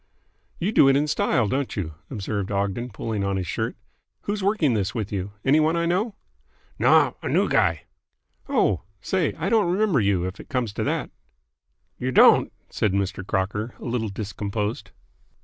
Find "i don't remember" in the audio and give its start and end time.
9.35-9.99